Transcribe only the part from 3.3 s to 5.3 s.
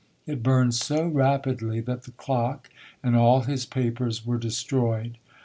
his papers were destroyed.